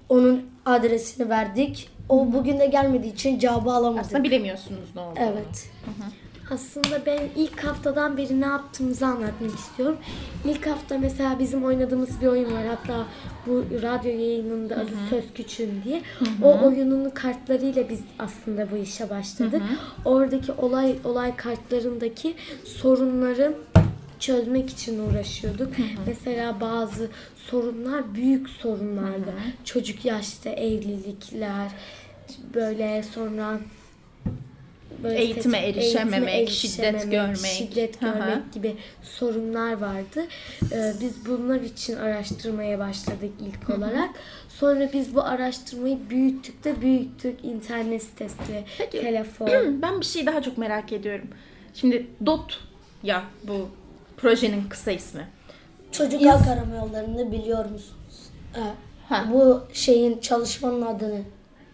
onun 0.09 0.43
adresini 0.67 1.29
verdik. 1.29 1.91
O 2.09 2.33
bugün 2.33 2.59
de 2.59 2.67
gelmediği 2.67 3.13
için 3.13 3.39
cevabı 3.39 3.71
alamadık. 3.71 4.05
Aslında 4.05 4.25
bilemiyorsunuz 4.25 4.89
ne 4.95 5.01
olduğunu. 5.01 5.25
Evet. 5.25 5.71
Aslında 6.51 7.07
ben 7.07 7.21
ilk 7.37 7.65
haftadan 7.65 8.17
beri 8.17 8.41
ne 8.41 8.47
yaptığımızı 8.47 9.07
anlatmak 9.07 9.55
istiyorum. 9.55 9.99
İlk 10.45 10.67
hafta 10.67 10.99
mesela 10.99 11.39
bizim 11.39 11.65
oynadığımız 11.65 12.21
bir 12.21 12.27
oyun 12.27 12.53
var. 12.53 12.67
Hatta 12.67 13.07
bu 13.47 13.65
radyo 13.83 14.11
yayınında 14.11 14.75
adı 14.75 14.91
Söz 15.11 15.25
Küçüğüm 15.35 15.83
diye. 15.85 16.03
O 16.43 16.67
oyunun 16.67 17.11
kartlarıyla 17.11 17.89
biz 17.89 18.01
aslında 18.19 18.71
bu 18.71 18.77
işe 18.77 19.11
başladık. 19.11 19.63
Oradaki 20.05 20.53
olay 20.53 20.97
olay 21.05 21.37
kartlarındaki 21.37 22.35
sorunları 22.65 23.55
çözmek 24.21 24.71
için 24.71 24.99
uğraşıyorduk. 25.09 25.69
Mesela 26.07 26.61
bazı 26.61 27.09
sorunlar 27.37 28.15
büyük 28.15 28.49
sorunlardı. 28.49 29.33
Çocuk 29.65 30.05
yaşta 30.05 30.51
evlilikler 30.51 31.69
böyle 32.55 33.03
sonra 33.03 33.59
böyle 35.03 35.19
Eğitime 35.21 35.59
seç- 35.61 35.77
erişememek, 35.77 36.51
şiddet 36.51 37.11
görmek. 37.11 37.39
şiddet 37.47 38.01
görmek 38.01 38.53
gibi 38.53 38.77
sorunlar 39.03 39.73
vardı. 39.73 40.27
Ee, 40.73 40.93
biz 41.01 41.27
bunlar 41.27 41.61
için 41.61 41.97
araştırmaya 41.97 42.79
başladık 42.79 43.31
ilk 43.41 43.71
olarak. 43.79 44.11
Sonra 44.49 44.91
biz 44.93 45.15
bu 45.15 45.23
araştırmayı 45.23 45.99
büyüttük 46.11 46.65
de 46.65 46.81
büyüttük. 46.81 47.45
İnternet 47.45 48.03
sitesi, 48.03 48.65
Peki. 48.79 49.01
telefon. 49.01 49.83
Ben 49.83 50.01
bir 50.01 50.07
şey 50.07 50.27
daha 50.27 50.43
çok 50.43 50.59
merak 50.59 50.93
ediyorum. 50.93 51.29
Şimdi 51.75 52.07
DOT 52.27 52.59
ya 53.03 53.23
bu 53.45 53.69
projenin 54.17 54.69
kısa 54.69 54.91
ismi. 54.91 55.27
Çocuk 55.93 56.25
hak 56.27 56.49
arama 56.49 56.77
yollarını 56.77 57.33
biliyor 57.33 57.65
musunuz? 57.65 58.19
Ee, 58.57 58.61
Ha. 59.09 59.25
Bu 59.33 59.63
şeyin 59.73 60.19
çalışmanın 60.21 60.83
adını 60.83 61.21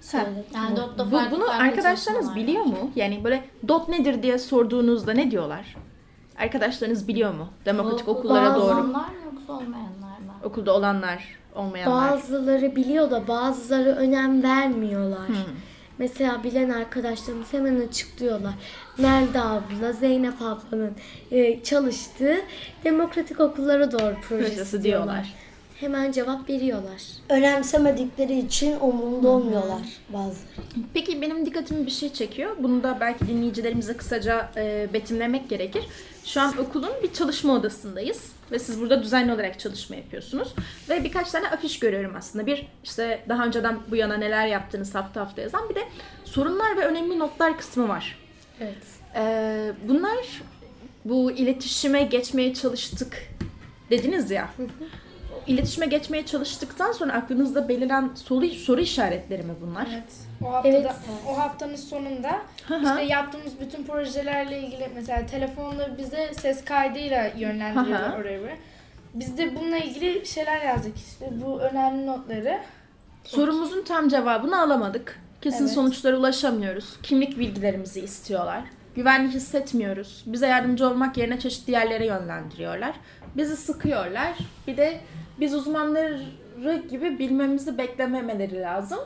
söyledim. 0.04 0.44
Yani 0.54 0.76
Dot'ta 0.76 1.06
Bu, 1.06 1.10
farklı 1.10 1.36
bunu 1.36 1.46
farklı 1.46 1.62
arkadaşlarınız 1.64 2.34
biliyor 2.34 2.60
var. 2.60 2.66
mu? 2.66 2.90
Yani 2.96 3.24
böyle 3.24 3.44
DOT 3.68 3.88
nedir 3.88 4.22
diye 4.22 4.38
sorduğunuzda 4.38 5.12
ne 5.12 5.30
diyorlar? 5.30 5.76
Arkadaşlarınız 6.38 7.08
biliyor 7.08 7.34
mu? 7.34 7.48
Demokratik 7.66 8.08
Okulda 8.08 8.18
okullara 8.34 8.54
doğru. 8.54 8.64
olanlar 8.64 9.08
yoksa 9.32 9.52
olmayanlar 9.52 10.18
mı? 10.18 10.32
Okulda 10.44 10.74
olanlar, 10.76 11.24
olmayanlar. 11.54 12.12
Bazıları 12.12 12.76
biliyor 12.76 13.10
da 13.10 13.28
bazıları 13.28 13.90
önem 13.90 14.42
vermiyorlar. 14.42 15.26
Mesela 15.98 16.44
bilen 16.44 16.70
arkadaşlarımız 16.70 17.52
hemen 17.52 17.80
açıklıyorlar. 17.88 18.52
Melda 18.98 19.44
abla, 19.44 19.92
Zeynep 19.92 20.34
ablanın 20.42 20.92
e, 21.30 21.62
çalıştığı 21.62 22.36
demokratik 22.84 23.40
okullara 23.40 23.92
doğru 23.92 24.14
projesi, 24.28 24.54
Projesi 24.54 24.82
diyorlar. 24.82 25.06
diyorlar. 25.06 25.34
Hemen 25.84 26.12
cevap 26.12 26.48
veriyorlar. 26.48 27.02
Önemsemedikleri 27.28 28.38
için 28.38 28.80
umurunda 28.80 29.28
olmuyorlar 29.28 29.80
bazıları. 30.08 30.64
Peki 30.94 31.22
benim 31.22 31.46
dikkatimi 31.46 31.86
bir 31.86 31.90
şey 31.90 32.12
çekiyor. 32.12 32.56
Bunu 32.58 32.82
da 32.82 32.96
belki 33.00 33.28
dinleyicilerimize 33.28 33.96
kısaca 33.96 34.50
e, 34.56 34.88
betimlemek 34.92 35.48
gerekir. 35.48 35.84
Şu 36.24 36.40
an 36.40 36.58
okulun 36.58 36.90
bir 37.02 37.12
çalışma 37.12 37.52
odasındayız 37.52 38.32
ve 38.52 38.58
siz 38.58 38.80
burada 38.80 39.02
düzenli 39.02 39.32
olarak 39.32 39.60
çalışma 39.60 39.96
yapıyorsunuz. 39.96 40.54
Ve 40.88 41.04
birkaç 41.04 41.30
tane 41.30 41.48
afiş 41.48 41.78
görüyorum 41.78 42.14
aslında. 42.16 42.46
Bir 42.46 42.66
işte 42.84 43.24
daha 43.28 43.46
önceden 43.46 43.78
bu 43.90 43.96
yana 43.96 44.16
neler 44.16 44.46
yaptığınız 44.46 44.94
hafta 44.94 45.20
hafta 45.20 45.42
yazan 45.42 45.68
bir 45.68 45.74
de 45.74 45.82
sorunlar 46.24 46.76
ve 46.76 46.86
önemli 46.86 47.18
notlar 47.18 47.58
kısmı 47.58 47.88
var. 47.88 48.18
Evet. 48.60 48.84
Ee, 49.16 49.72
bunlar 49.88 50.42
bu 51.04 51.32
iletişime 51.32 52.02
geçmeye 52.02 52.54
çalıştık 52.54 53.28
dediniz 53.90 54.30
ya. 54.30 54.50
İletişime 55.46 55.86
geçmeye 55.86 56.26
çalıştıktan 56.26 56.92
sonra 56.92 57.12
aklınızda 57.12 57.68
beliren 57.68 58.10
soru, 58.14 58.46
soru 58.48 58.80
işaretleri 58.80 59.42
mi 59.42 59.52
bunlar? 59.62 59.86
Evet. 59.92 60.12
O 60.44 60.52
haftada, 60.52 60.68
Evet. 60.76 60.90
o 61.28 61.38
haftanın 61.38 61.76
sonunda 61.76 62.32
Hı 62.68 62.74
hı. 62.74 62.82
işte 62.84 63.02
yaptığımız 63.02 63.60
bütün 63.60 63.84
projelerle 63.84 64.58
ilgili 64.62 64.90
mesela 64.94 65.26
telefonla 65.26 65.98
bize 65.98 66.32
ses 66.40 66.64
kaydıyla 66.64 67.30
yönlendiriyorlar 67.38 68.18
oraya. 68.20 68.40
buraya. 68.40 68.56
Biz 69.14 69.38
de 69.38 69.56
bununla 69.56 69.76
ilgili 69.78 70.26
şeyler 70.26 70.60
yazdık 70.60 70.96
işte 70.96 71.28
bu 71.44 71.60
önemli 71.60 72.06
notları. 72.06 72.58
Sorumuzun 73.24 73.82
tam 73.84 74.08
cevabını 74.08 74.60
alamadık. 74.60 75.20
Kesin 75.40 75.64
Evet. 75.64 75.74
sonuçlara 75.74 76.16
ulaşamıyoruz. 76.16 76.96
Kimlik 77.02 77.38
bilgilerimizi 77.38 78.00
istiyorlar. 78.00 78.60
Güvenli 78.96 79.28
hissetmiyoruz. 79.32 80.22
Bize 80.26 80.46
yardımcı 80.46 80.88
olmak 80.88 81.16
yerine 81.16 81.38
çeşitli 81.40 81.72
yerlere 81.72 82.06
yönlendiriyorlar. 82.06 82.94
Bizi 83.36 83.56
sıkıyorlar. 83.56 84.38
Bir 84.66 84.76
de 84.76 85.00
biz 85.40 85.54
uzmanları 85.54 86.22
gibi 86.90 87.18
bilmemizi 87.18 87.78
beklememeleri 87.78 88.60
lazım. 88.60 88.98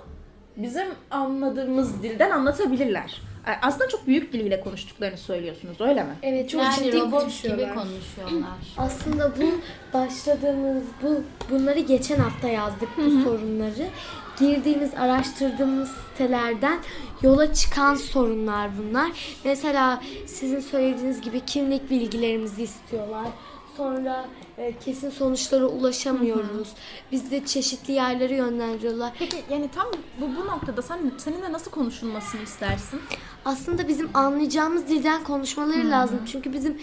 Bizim 0.57 0.87
anladığımız 1.11 2.03
dilden 2.03 2.31
anlatabilirler. 2.31 3.21
Aslında 3.63 3.89
çok 3.89 4.07
büyük 4.07 4.33
diliyle 4.33 4.61
konuştuklarını 4.61 5.17
söylüyorsunuz 5.17 5.81
öyle 5.81 6.05
mi? 6.05 6.15
Evet 6.23 6.51
çok 6.51 6.63
yani 6.63 6.75
ciddi 6.75 6.97
robot 6.97 7.03
gibi 7.03 7.11
konuşuyorlar. 7.11 7.75
konuşuyorlar. 7.75 8.59
Aslında 8.77 9.33
bu 9.41 9.61
başladığımız 9.95 10.83
bu 11.03 11.23
bunları 11.51 11.81
geçen 11.81 12.19
hafta 12.19 12.49
yazdık 12.49 12.89
bu 12.97 13.11
sorunları. 13.11 13.87
Girdiğimiz, 14.41 14.95
araştırdığımız 14.95 15.91
sitelerden 15.91 16.79
yola 17.23 17.55
çıkan 17.55 17.95
sorunlar 17.95 18.71
bunlar. 18.79 19.11
Mesela 19.45 20.03
sizin 20.27 20.61
söylediğiniz 20.61 21.21
gibi 21.21 21.41
kimlik 21.41 21.91
bilgilerimizi 21.91 22.63
istiyorlar. 22.63 23.27
Sonra 23.79 24.29
e, 24.59 24.79
kesin 24.79 25.11
sonuçlara 25.11 25.67
ulaşamıyoruz. 25.67 26.69
Biz 27.13 27.31
de 27.31 27.47
çeşitli 27.47 27.93
yerlere 27.93 28.37
yönlendiriyorlar. 28.37 29.13
Peki 29.19 29.37
yani 29.51 29.71
tam 29.75 29.87
bu, 30.21 30.37
bu 30.37 30.47
noktada 30.47 30.83
sen 30.83 30.99
seninle 31.19 31.53
nasıl 31.53 31.71
konuşulmasını 31.71 32.43
istersin? 32.43 33.01
aslında 33.45 33.89
bizim 33.89 34.11
anlayacağımız 34.15 34.89
dilden 34.89 35.25
konuşmaları 35.25 35.91
lazım. 35.91 36.21
Çünkü 36.33 36.53
bizim 36.53 36.79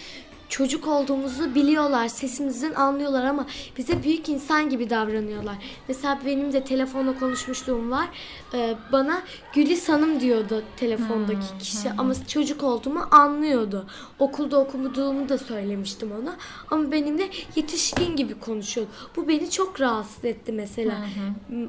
çocuk 0.48 0.88
olduğumuzu 0.88 1.54
biliyorlar, 1.54 2.08
sesimizden 2.08 2.74
anlıyorlar 2.74 3.24
ama 3.24 3.46
bize 3.78 4.02
büyük 4.02 4.28
insan 4.28 4.70
gibi 4.70 4.90
davranıyorlar. 4.90 5.54
Mesela 5.88 6.18
benim 6.26 6.52
de 6.52 6.64
telefonla 6.64 7.18
konuşmuşluğum 7.18 7.90
var. 7.90 8.06
Ee, 8.54 8.74
bana 8.92 9.22
Gülis 9.54 9.88
Hanım 9.88 10.20
diyordu 10.20 10.62
telefondaki 10.76 11.58
kişi 11.58 11.90
ama 11.98 12.26
çocuk 12.28 12.62
olduğumu 12.62 13.06
anlıyordu. 13.10 13.86
Okulda 14.18 14.58
okuduğumu 14.60 15.28
da 15.28 15.38
söylemiştim 15.38 16.10
ona 16.22 16.34
ama 16.70 16.92
benim 16.92 17.18
de 17.18 17.28
yetişkin 17.56 18.16
gibi 18.16 18.40
konuşuyordu. 18.40 18.90
Bu 19.16 19.28
beni 19.28 19.50
çok 19.50 19.80
rahatsız 19.80 20.24
etti 20.24 20.52
mesela. 20.52 20.94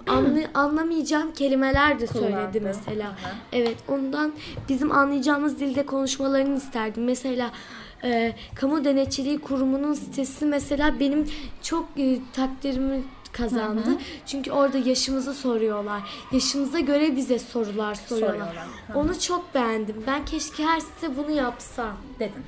Anlı- 0.08 0.48
anlamayacağım 0.54 1.34
kelimeler 1.34 2.00
de 2.00 2.08
söyledi 2.08 2.32
Kullandı. 2.32 2.62
mesela. 2.62 3.16
Evet 3.54 3.78
ondan 3.88 4.34
bizim 4.70 4.92
anlayacağımız 4.92 5.60
dilde 5.60 5.86
konuşmalarını 5.86 6.58
isterdim. 6.58 7.04
Mesela 7.04 7.52
e, 8.04 8.34
Kamu 8.56 8.86
Denetçiliği 8.86 9.40
Kurumu'nun 9.40 9.94
sitesi 9.94 10.46
mesela 10.46 11.00
benim 11.00 11.28
çok 11.64 11.86
e, 11.98 12.20
takdirimi 12.34 13.04
kazandı. 13.32 13.90
Çünkü 14.26 14.52
orada 14.52 14.78
yaşımızı 14.78 15.34
soruyorlar. 15.34 16.02
Yaşımıza 16.32 16.80
göre 16.80 17.16
bize 17.16 17.40
sorular 17.40 17.96
soruyorlar. 17.96 18.38
Soruyorlar. 18.48 18.66
Hı. 18.88 19.00
Onu 19.00 19.20
çok 19.20 19.56
beğendim. 19.56 20.04
Ben 20.08 20.26
keşke 20.26 20.64
her 20.66 20.80
site 20.80 21.18
bunu 21.18 21.32
yapsa. 21.32 21.92
Dedin. 22.20 22.44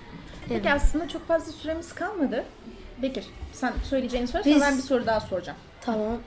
Peki 0.49 0.61
Evet. 0.69 0.81
aslında 0.81 1.07
çok 1.07 1.27
fazla 1.27 1.51
süremiz 1.51 1.93
kalmadı. 1.93 2.45
Bekir 3.01 3.25
sen 3.53 3.73
söyleyeceğini 3.89 4.27
söyle 4.27 4.45
Biz- 4.45 4.61
ben 4.61 4.77
bir 4.77 4.81
soru 4.81 5.05
daha 5.05 5.19
soracağım. 5.19 5.57
Tamam. 5.81 6.17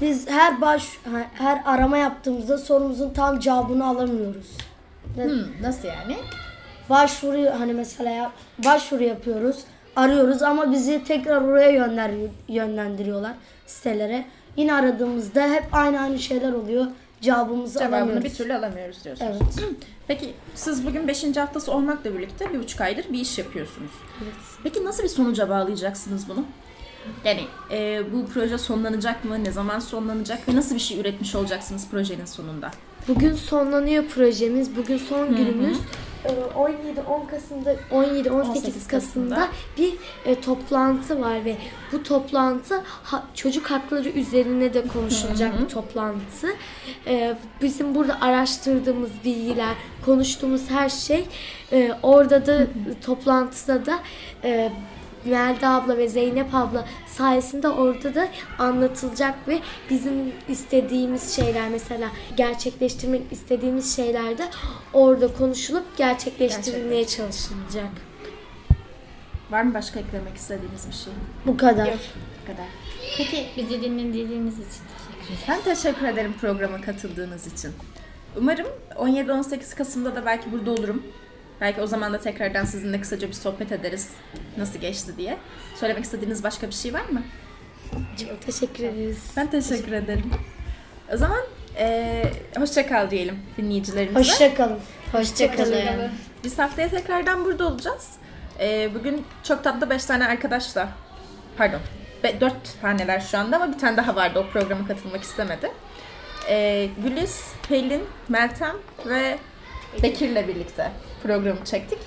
Biz 0.00 0.30
her 0.30 0.60
baş 0.60 0.88
her 1.34 1.62
arama 1.66 1.96
yaptığımızda 1.98 2.58
sorumuzun 2.58 3.10
tam 3.14 3.40
cevabını 3.40 3.86
alamıyoruz. 3.86 4.56
Hmm, 5.14 5.62
nasıl 5.62 5.88
yani? 5.88 6.16
Başvuru 6.90 7.50
hani 7.60 7.72
mesela 7.72 8.10
yap- 8.10 8.32
başvuru 8.64 9.02
yapıyoruz, 9.02 9.56
arıyoruz 9.96 10.42
ama 10.42 10.72
bizi 10.72 11.04
tekrar 11.04 11.42
oraya 11.42 11.70
yönler, 11.70 12.10
yönlendiriyorlar 12.48 13.32
sitelere. 13.66 14.24
Yine 14.56 14.74
aradığımızda 14.74 15.48
hep 15.48 15.64
aynı 15.72 16.00
aynı 16.00 16.18
şeyler 16.18 16.52
oluyor. 16.52 16.86
Cevabımızı 17.20 17.78
Cevabını 17.78 17.96
alamıyoruz. 17.96 18.24
bir 18.24 18.34
türlü 18.34 18.54
alamıyoruz 18.54 19.04
diyorsunuz. 19.04 19.36
Evet. 19.60 19.68
Peki 20.06 20.34
siz 20.54 20.86
bugün 20.86 21.08
5. 21.08 21.36
haftası 21.36 21.72
olmakla 21.72 22.14
birlikte 22.14 22.52
bir 22.52 22.58
buçuk 22.58 22.80
aydır 22.80 23.04
bir 23.12 23.18
iş 23.18 23.38
yapıyorsunuz. 23.38 23.90
Peki 24.62 24.84
nasıl 24.84 25.02
bir 25.02 25.08
sonuca 25.08 25.48
bağlayacaksınız 25.48 26.28
bunu? 26.28 26.44
Yani 27.24 27.40
e, 27.70 28.02
bu 28.12 28.26
proje 28.26 28.58
sonlanacak 28.58 29.24
mı? 29.24 29.44
Ne 29.44 29.52
zaman 29.52 29.78
sonlanacak? 29.78 30.48
Ve 30.48 30.56
nasıl 30.56 30.74
bir 30.74 30.80
şey 30.80 31.00
üretmiş 31.00 31.34
olacaksınız 31.34 31.88
projenin 31.90 32.24
sonunda? 32.24 32.70
Bugün 33.08 33.32
sonlanıyor 33.34 34.04
projemiz. 34.04 34.76
Bugün 34.76 34.98
son 34.98 35.36
günümüz. 35.36 35.78
Ee, 36.24 36.28
17-10 36.56 37.26
Kasım'da 37.30 37.74
17-18 37.92 38.30
18 38.30 38.86
Kasım'da 38.88 39.48
bir 39.78 39.92
e, 40.26 40.40
toplantı 40.40 41.20
var 41.20 41.44
ve 41.44 41.56
bu 41.92 42.02
toplantı 42.02 42.82
ha- 43.02 43.26
çocuk 43.34 43.70
hakları 43.70 44.08
üzerine 44.08 44.74
de 44.74 44.88
konuşulacak 44.88 45.60
bir 45.60 45.68
toplantı. 45.68 46.46
Ee, 47.06 47.36
bizim 47.62 47.94
burada 47.94 48.20
araştırdığımız 48.20 49.10
bilgiler, 49.24 49.74
konuştuğumuz 50.04 50.70
her 50.70 50.88
şey 50.88 51.26
e, 51.72 51.92
orada 52.02 52.46
da 52.46 52.66
toplantıda 53.06 53.86
da 53.86 53.98
e, 54.44 54.72
Melda 55.24 55.70
abla 55.70 55.98
ve 55.98 56.08
Zeynep 56.08 56.54
abla 56.54 56.84
sayesinde 57.06 57.68
orada 57.68 58.14
da 58.14 58.28
anlatılacak 58.58 59.48
ve 59.48 59.60
bizim 59.90 60.32
istediğimiz 60.48 61.36
şeyler 61.36 61.68
mesela 61.68 62.08
gerçekleştirmek 62.36 63.22
istediğimiz 63.30 63.96
şeyler 63.96 64.38
de 64.38 64.44
orada 64.92 65.32
konuşulup 65.32 65.96
gerçekleştirilmeye 65.96 67.06
çalışılacak. 67.06 67.90
Var 69.50 69.62
mı 69.62 69.74
başka 69.74 70.00
eklemek 70.00 70.36
istediğiniz 70.36 70.88
bir 70.88 70.94
şey? 70.94 71.12
Bu 71.46 71.56
kadar. 71.56 71.86
Bu 72.42 72.46
kadar. 72.52 72.66
Peki 73.16 73.46
bizi 73.56 73.82
dinlediğiniz 73.82 74.54
için 74.54 74.82
teşekkür 75.18 75.34
ederim. 75.34 75.44
Ben 75.48 75.60
teşekkür 75.74 76.06
ederim 76.06 76.34
programa 76.40 76.80
katıldığınız 76.80 77.46
için. 77.46 77.72
Umarım 78.36 78.66
17-18 78.96 79.76
Kasım'da 79.76 80.14
da 80.14 80.26
belki 80.26 80.52
burada 80.52 80.70
olurum. 80.70 81.02
Belki 81.60 81.80
o 81.80 81.86
zaman 81.86 82.12
da 82.12 82.20
tekrardan 82.20 82.64
sizinle 82.64 83.00
kısaca 83.00 83.28
bir 83.28 83.32
sohbet 83.32 83.72
ederiz. 83.72 84.10
Nasıl 84.56 84.78
geçti 84.78 85.12
diye. 85.16 85.36
Söylemek 85.74 86.04
istediğiniz 86.04 86.42
başka 86.44 86.66
bir 86.66 86.72
şey 86.74 86.94
var 86.94 87.04
mı? 87.04 87.22
Çok 88.28 88.42
teşekkür 88.42 88.84
ederiz. 88.84 89.18
Ben 89.36 89.50
teşekkür 89.50 89.92
ederim. 89.92 90.30
O 91.14 91.16
zaman 91.16 91.40
eee 91.78 92.32
hoşça 92.58 92.86
kal 92.86 93.10
diyelim 93.10 93.38
dinleyicilerimize. 93.56 94.18
Hoşçakalın. 94.18 94.78
Hoşçakalın. 95.12 96.10
Biz 96.44 96.58
haftaya 96.58 96.88
tekrardan 96.88 97.44
burada 97.44 97.66
olacağız. 97.68 98.08
Ee, 98.60 98.90
bugün 98.94 99.24
çok 99.42 99.64
tatlı 99.64 99.90
5 99.90 100.04
tane 100.04 100.26
arkadaşla, 100.26 100.88
pardon 101.56 101.80
4 102.40 102.54
taneler 102.82 103.20
şu 103.20 103.38
anda 103.38 103.56
ama 103.56 103.72
bir 103.72 103.78
tane 103.78 103.96
daha 103.96 104.16
vardı 104.16 104.38
o 104.38 104.52
programa 104.52 104.86
katılmak 104.86 105.22
istemedi. 105.22 105.70
Ee, 106.48 106.88
Güliz, 107.04 107.44
Pelin, 107.68 108.02
Meltem 108.28 108.76
ve 109.06 109.38
Bekir'le 110.02 110.48
birlikte 110.48 110.90
programı 111.24 111.64
çektik. 111.64 111.98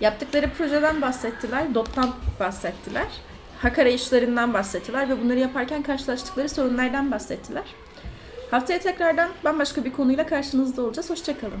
Yaptıkları 0.00 0.50
projeden 0.50 1.02
bahsettiler, 1.02 1.74
DOT'tan 1.74 2.14
bahsettiler. 2.40 3.06
Hak 3.62 3.78
arayışlarından 3.78 4.54
bahsettiler 4.54 5.08
ve 5.08 5.20
bunları 5.24 5.38
yaparken 5.38 5.82
karşılaştıkları 5.82 6.48
sorunlardan 6.48 7.10
bahsettiler. 7.10 7.64
Haftaya 8.50 8.78
tekrardan 8.78 9.30
bambaşka 9.44 9.84
bir 9.84 9.92
konuyla 9.92 10.26
karşınızda 10.26 10.82
olacağız. 10.82 11.10
Hoşçakalın. 11.10 11.60